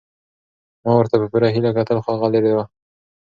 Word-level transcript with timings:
ما 0.83 0.91
ورته 0.97 1.15
په 1.21 1.25
پوره 1.31 1.47
هیله 1.55 1.71
کتل 1.77 1.97
خو 2.03 2.09
هغه 2.15 2.27
لیرې 2.33 2.53
وه. 2.55 2.65